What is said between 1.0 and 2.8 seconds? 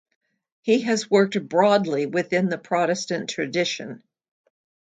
worked broadly within the